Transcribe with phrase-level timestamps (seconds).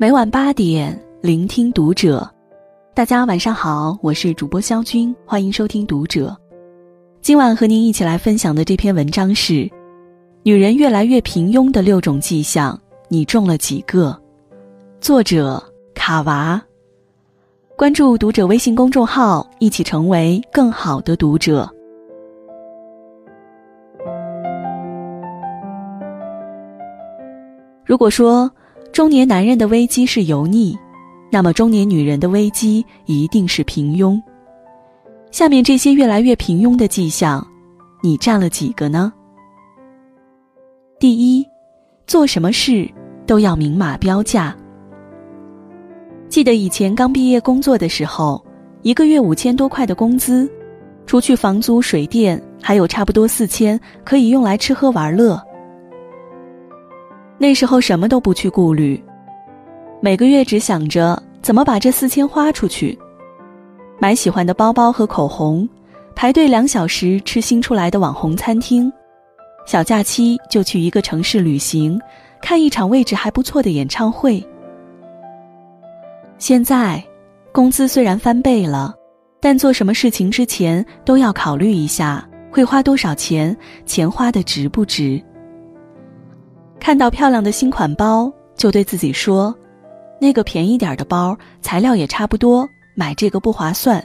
[0.00, 2.24] 每晚八点，聆听读者。
[2.94, 6.36] 大家晚上好，我是主播肖军，欢迎收听读者。
[7.20, 9.54] 今晚和您一起来分享的这篇文章是
[10.44, 12.76] 《女人越来越平庸的六种迹象》，
[13.08, 14.16] 你中了几个？
[15.00, 15.60] 作者
[15.96, 16.62] 卡娃。
[17.76, 21.68] 关注读者微信公众号，一起成为更好的读者。
[27.84, 28.48] 如果说
[28.92, 30.76] 中年男人的危机是油腻，
[31.30, 34.20] 那么中年女人的危机一定是平庸。
[35.30, 37.46] 下面这些越来越平庸的迹象，
[38.02, 39.12] 你占了几个呢？
[40.98, 41.46] 第一，
[42.06, 42.90] 做什么事
[43.26, 44.56] 都要明码标价。
[46.28, 48.44] 记得以前刚毕业工作的时候，
[48.82, 50.50] 一个月五千多块的工资，
[51.06, 55.40] 除去房租、水电，还有差不多四千可以用来吃喝玩乐。
[57.38, 59.00] 那时候什么都不去顾虑，
[60.00, 62.98] 每个月只想着怎么把这四千花出去，
[64.00, 65.68] 买喜欢的包包和口红，
[66.16, 68.92] 排队两小时吃新出来的网红餐厅，
[69.66, 71.96] 小假期就去一个城市旅行，
[72.42, 74.44] 看一场位置还不错的演唱会。
[76.38, 77.00] 现在，
[77.52, 78.92] 工资虽然翻倍了，
[79.40, 85.22] 但做什么事情之前都要考虑一下会花多少钱，钱花的值不值。
[86.88, 89.54] 看到漂亮的新款包，就对自己说
[90.18, 94.02] ：“那个便宜点的包，材料也差不多，买这个不划算。”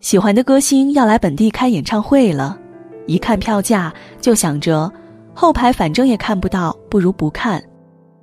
[0.00, 2.58] 喜欢的歌星要来本地开演唱会了，
[3.06, 4.90] 一看票价就想着，
[5.34, 7.62] 后排反正也看不到，不如不看。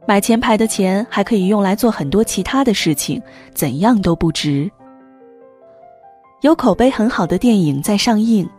[0.07, 3.21] 买前排的钱还可以用来做很多其他的事情，
[3.53, 4.67] 怎样都不值。
[6.41, 8.49] 有口碑很好的电影在上映，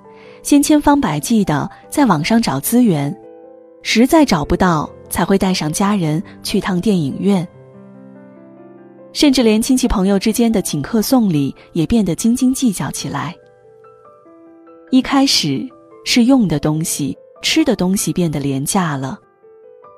[0.45, 3.13] 先千方百计的在网上找资源。
[3.83, 7.47] 实在找不到，才会带上家人去趟电影院。
[9.13, 13.35] 甚至连亲戚朋友之间的请客送礼也变得斤斤计较起来。
[14.91, 15.67] 一开始
[16.05, 19.19] 是用的东西、吃的东西变得廉价了，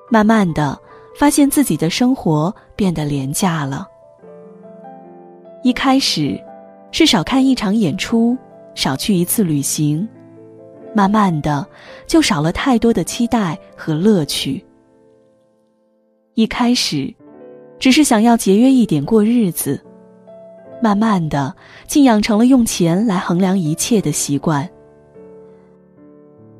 [0.09, 0.79] 慢慢的
[1.15, 3.87] 发现自己的生活变得廉价了。
[5.63, 6.39] 一开始
[6.91, 8.37] 是少看一场演出，
[8.75, 10.07] 少去一次旅行。
[10.95, 11.67] 慢慢的，
[12.05, 14.63] 就少了太多的期待和乐趣。
[16.35, 17.13] 一开始，
[17.79, 19.83] 只是想要节约一点过日子，
[20.81, 21.55] 慢慢的，
[21.87, 24.69] 竟养成了用钱来衡量一切的习惯。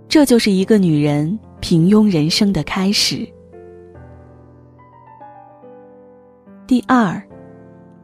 [0.08, 3.28] 这就是一个女人平庸人生的开始。
[6.68, 7.22] 第二，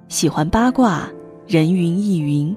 [0.08, 1.10] 喜欢八卦，
[1.48, 2.56] 人云亦云。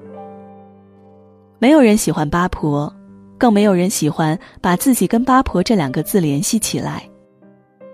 [1.59, 2.93] 没有人喜欢八婆。
[3.43, 7.03] 更没有人喜欢把自己跟八婆这两个字联系起来，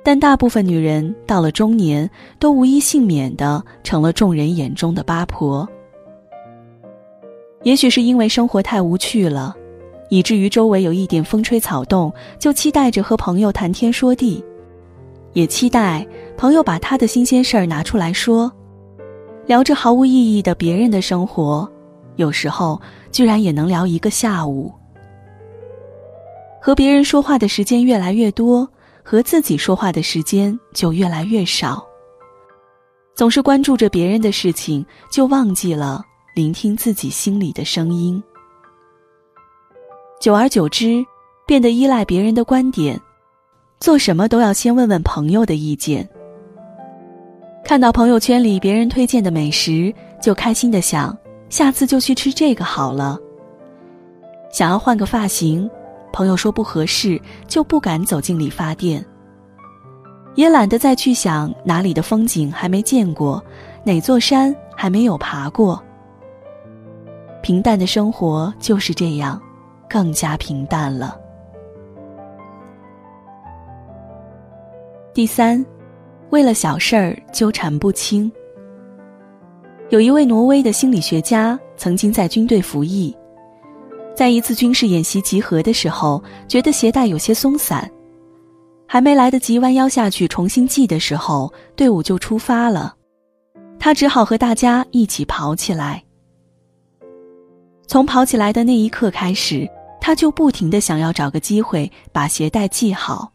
[0.04, 5.66] 但大部分女人到了中年，都无一幸免的成了众人眼中的八婆。
[7.62, 9.56] 也许是因为生活太无趣了，
[10.10, 14.44] 以至于周围有一点风吹草动，就期待着和朋友谈天说地，
[15.32, 18.52] 也期待朋友把他的新鲜事儿拿出来说，
[19.46, 21.66] 聊着毫无意义的别人的生活，
[22.16, 22.78] 有时候
[23.10, 24.70] 居然也能聊一个下午。
[26.68, 28.68] 和别人说话的时间越来越多，
[29.02, 31.82] 和自己说话的时间就越来越少。
[33.14, 38.22] 总是关注着别人的事情，就忘记了聆听自己心里的声音。
[40.20, 41.02] 久而久之，
[41.46, 43.00] 变得依赖别人的观点，
[43.80, 46.06] 做什么都要先问问朋友的意见。
[47.64, 49.90] 看到朋友圈里别人推荐的美食，
[50.20, 51.16] 就开心的想，
[51.48, 53.18] 下次就去吃这个好了。
[54.52, 55.66] 想要换个发型。
[56.12, 59.04] 朋友说不合适，就不敢走进理发店。
[60.34, 63.42] 也懒得再去想哪里的风景还没见过，
[63.84, 65.82] 哪座山还没有爬过。
[67.42, 69.40] 平淡的生活就是这样，
[69.88, 71.18] 更加平淡了。
[75.12, 75.64] 第三，
[76.30, 78.30] 为了小事儿纠缠不清。
[79.88, 83.16] 有一位挪威的心理学家曾经在军队服役。
[84.18, 87.88] 在一次军事演习集合的时候，觉得鞋带有些松散，
[88.84, 92.96] 还没来得及弯腰下去重新系的时候，队伍就出发了，
[93.78, 96.02] 他只好和大家一起跑起来。
[97.86, 99.70] 从跑起来的那一刻开始，
[100.00, 103.30] 他就不停的想要找个机会把鞋带系好。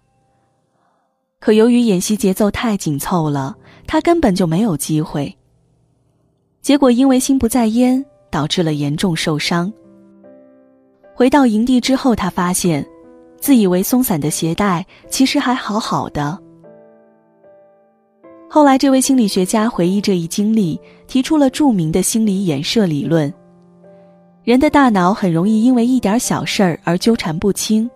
[1.39, 3.56] 可由于演习节奏太紧凑了，
[3.88, 5.33] 他根本就没有机会。
[6.62, 9.71] 结果因为心不在焉，导致了严重受伤。
[11.15, 12.86] 回到营地之后，他发现，
[13.39, 16.39] 自以为松散的鞋带其实还好好的。
[18.50, 23.31] 后来，这位心理学家回忆这一经历，提出了著名的心理衍射理论。
[24.44, 27.89] 人的大脑很容易因为一点小事儿而纠缠不清，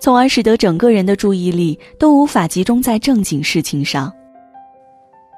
[0.00, 4.12] 从而使得整个人的注意力都无法集中在正经事情上。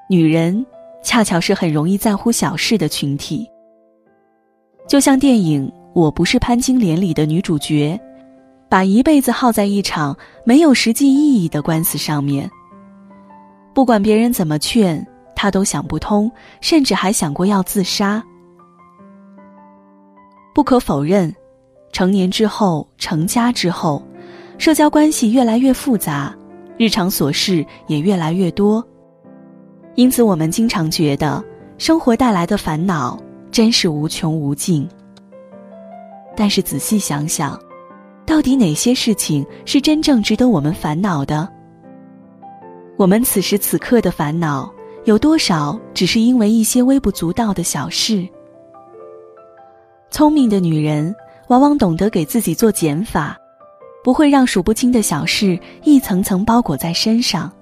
[0.09, 0.65] 女人
[1.03, 3.47] 恰巧是很容易在乎小事的群体，
[4.87, 7.99] 就像电影《我不是潘金莲》里的女主角。
[8.69, 12.49] 把一辈子耗在一场没有实际意义的官司上面。
[13.75, 15.05] 不管别人怎么劝，
[15.35, 18.23] 他都想不通，甚至还想过要自杀。
[20.55, 21.35] 不可否认，
[21.91, 24.01] 成年之后、成家之后，
[24.57, 26.33] 社交关系越来越复杂，
[26.79, 28.87] 日常琐事也越来越多，
[29.97, 31.43] 因此我们经常觉得
[31.77, 33.21] 生活带来的烦恼
[33.51, 34.89] 真是无穷无尽。
[36.41, 37.61] 但是仔细想想。
[38.25, 41.47] 到底哪些事情是真正值得我们烦恼的？
[42.97, 44.73] 我们此时此刻的烦恼
[45.05, 48.27] 有多少，只是因为一些微不足道的小事？
[50.11, 51.15] 聪明的女人
[51.49, 53.37] 往往懂得给自己做减法，
[54.03, 57.53] 不会让数不清的小事一层层包裹在身上。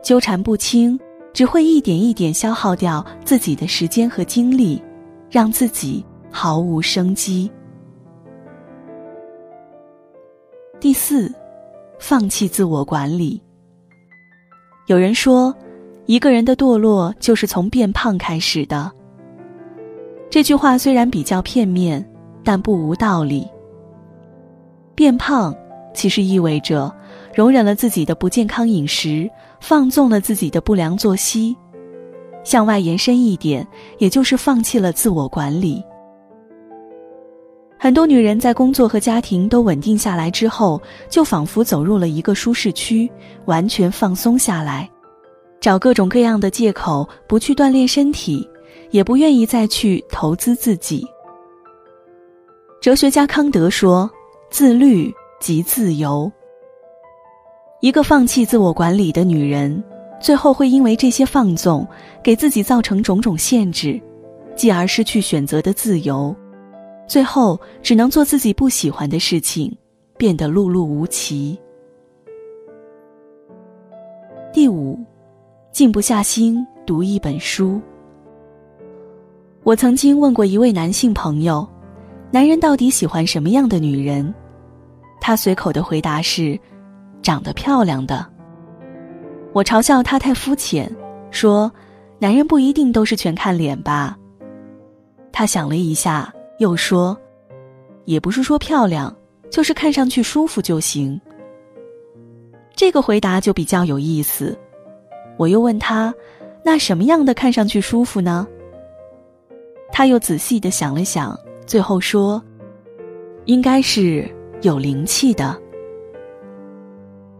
[0.00, 0.96] 纠缠不清，
[1.32, 4.80] 只会一点一点消耗掉自己的时间和精力，
[5.28, 7.50] 让自己毫无生机。
[10.78, 11.32] 第四，
[11.98, 13.42] 放弃自我管理。
[14.86, 15.54] 有人说，
[16.06, 18.90] 一个人的堕落就是从变胖开始的。
[20.30, 22.04] 这句话虽然比较片面，
[22.42, 23.46] 但不无道理。
[24.94, 25.54] 变胖
[25.92, 26.92] 其实意味着
[27.34, 29.30] 容忍了自己的不健康饮食，
[29.60, 31.56] 放纵了自己的不良作息。
[32.42, 33.66] 向外延伸一点，
[33.98, 35.84] 也就是放弃了自我管理。
[37.82, 40.78] 很多女人在工作和家庭都稳定下来之后，
[41.08, 43.10] 就仿佛走入了一个舒适区，
[43.46, 44.86] 完全放松下来，
[45.62, 48.46] 找各种各样的借口不去锻炼身体，
[48.90, 51.06] 也不愿意再去投资自己。
[52.82, 54.10] 哲学家康德说
[54.52, 55.10] ：“自律
[55.40, 56.30] 即自由。”
[57.80, 59.82] 一个放弃自我管理的女人，
[60.20, 61.88] 最后会因为这些放纵，
[62.22, 63.98] 给自己造成种种限制，
[64.54, 66.36] 继而失去选择的自由。
[67.10, 69.76] 最后只能做自己不喜欢的事情，
[70.16, 71.58] 变得碌碌无奇。
[74.52, 74.96] 第五，
[75.72, 77.80] 静不下心读一本书。
[79.64, 81.68] 我曾经问过一位男性朋友，
[82.30, 84.32] 男人到底喜欢什么样的女人？
[85.20, 86.56] 他随口的回答是，
[87.22, 88.24] 长得漂亮的。
[89.52, 90.88] 我嘲笑他太肤浅，
[91.32, 91.68] 说，
[92.20, 94.16] 男人不一定都是全看脸吧。
[95.32, 96.32] 他想了一下。
[96.60, 97.18] 又说，
[98.04, 99.16] 也不是说漂亮，
[99.50, 101.18] 就是看上去舒服就行。
[102.76, 104.54] 这个回答就比较有意思。
[105.38, 106.14] 我又问他，
[106.62, 108.46] 那什么样的看上去舒服呢？
[109.90, 111.34] 他又仔细的想了想，
[111.64, 112.42] 最后说，
[113.46, 114.30] 应该是
[114.60, 115.58] 有灵气的。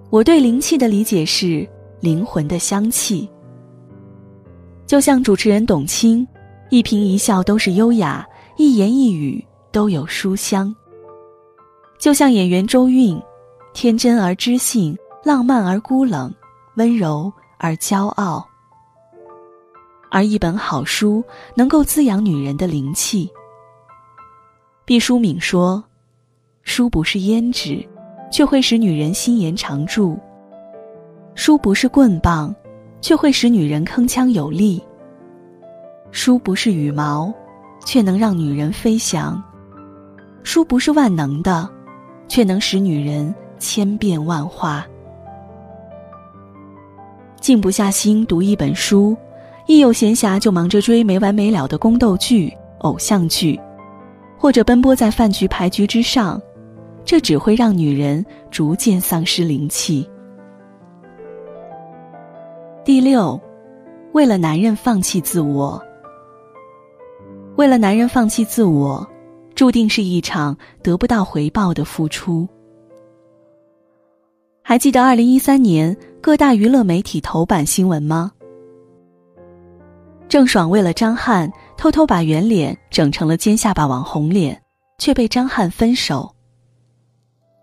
[0.09, 1.69] 我对灵气的理解是
[2.01, 3.29] 灵魂的香气，
[4.87, 6.27] 就像主持人董卿，
[6.71, 8.27] 一颦一笑都是优雅。
[8.61, 9.43] 一言一语
[9.73, 10.77] 都有书香，
[11.99, 13.19] 就像演员周韵，
[13.73, 14.95] 天真而知性，
[15.25, 16.31] 浪漫而孤冷，
[16.77, 18.47] 温柔而骄傲。
[20.11, 23.31] 而一本好书能够滋养女人的灵气。
[24.85, 25.83] 毕淑敏说
[26.63, 27.83] ：“书不是胭脂，
[28.31, 30.19] 却会使女人心颜常驻；
[31.35, 32.55] 书不是棍棒，
[33.01, 34.79] 却会使女人铿锵有力；
[36.11, 37.33] 书不是羽毛。”
[37.85, 39.43] 却能让女人飞翔，
[40.43, 41.69] 书不是万能的，
[42.29, 44.87] 却能使女人千变万化。
[47.41, 49.17] 静不下心读一本书，
[49.67, 53.59] 一有闲暇就忙着追没完没了的宫斗剧、偶像剧，
[54.39, 56.41] 或者奔波在饭局牌局之上，
[57.05, 60.09] 这只会让女人逐渐丧失灵气。
[62.85, 63.41] 第六，
[64.13, 65.83] 为了男人放弃自我。
[67.61, 69.07] 为了男人放弃自我，
[69.55, 72.49] 注定是一场得不到回报的付出。
[74.63, 78.33] 还记得二零一三年各大娱乐媒体头版新闻吗？
[80.27, 84.59] 郑爽为了张翰偷偷把圆脸整成了尖下巴网红脸，
[84.97, 86.35] 却被张翰分手。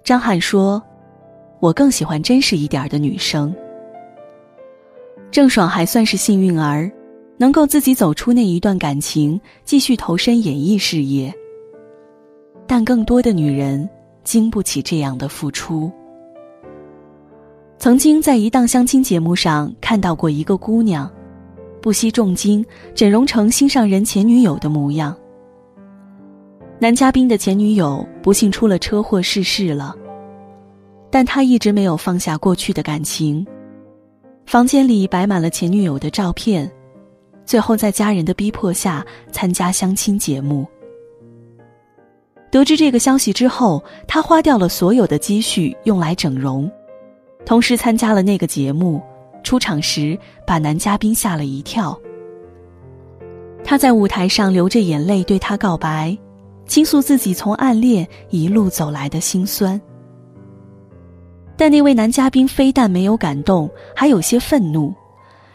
[0.04, 0.80] 张翰说
[1.60, 3.52] ：“我更喜欢真实一点的女生。”
[5.34, 6.92] 郑爽还算是幸运儿。
[7.38, 11.34] 能够自己走出那一段感情，继续投身演艺事业。
[12.66, 13.88] 但更多的女人
[14.24, 15.92] 经不起这样的付出。
[17.78, 21.10] 曾经在一档相亲节目上看到过一个姑娘，
[21.80, 22.66] 不惜重金
[22.96, 25.16] 整容成心上人前女友的模样。
[26.80, 29.96] 男嘉宾的前女友不幸出了车祸逝世了，
[31.10, 33.46] 但他一直没有放下过去的感情。
[34.46, 36.70] 房间里摆满了前女友的照片，
[37.48, 40.68] 最后在家人的逼迫下参加相亲节目。
[42.52, 46.70] 得知这个消息之后，他花掉了所有的积蓄用来整容，
[47.46, 49.02] 同时参加了那个节目。
[49.44, 51.98] 出场时把男嘉宾吓了一跳。
[53.64, 56.18] 他在舞台上流着眼泪对他告白，
[56.66, 59.80] 倾诉自己从暗恋一路走来的辛酸。
[61.56, 64.94] 但那位男嘉宾非但没有感动，还有些愤怒，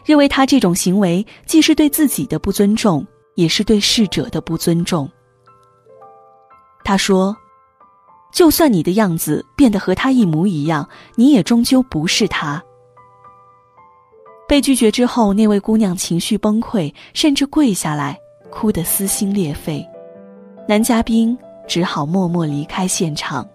[0.04, 5.08] 认为他这种行为既是对自己的不尊重，也是对逝者的不尊重。
[6.84, 7.36] 他说
[8.32, 12.62] ：“就算你的样子变得和他一模一样，你也终究不是他。”
[14.48, 18.18] 被拒绝之后，那位姑娘情绪崩溃，甚至跪下来
[18.50, 19.86] 哭得撕心裂肺。
[20.68, 23.48] 男嘉宾只好默默离开现场。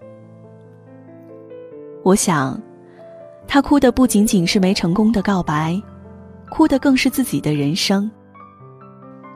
[2.02, 2.60] 我想，
[3.46, 5.80] 他哭的不仅仅是没成功的告白，
[6.50, 8.10] 哭的更是自己的人生。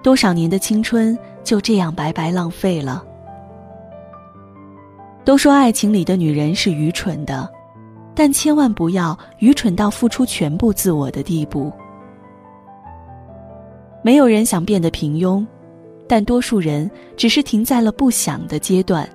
[0.03, 3.05] 多少年的青春就这样白白浪费了。
[5.25, 7.49] 都说爱情里的女人是愚蠢的，
[8.15, 11.73] 但千万不要愚蠢到付出全部自我的地步。
[14.03, 15.47] 没有人想变得平庸，
[16.09, 19.09] 但多数人只是停在了不想的阶段，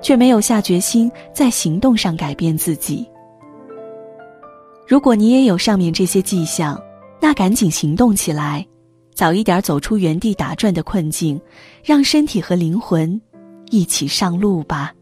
[0.00, 3.06] 却没有下决心在行动上改变自己。
[4.88, 6.80] 如果你也有上面这些迹象，
[7.20, 8.66] 那赶紧行动起来，
[9.14, 11.40] 早一点走出原地打转的困境，
[11.84, 13.20] 让身体和灵魂
[13.70, 14.92] 一起上路吧。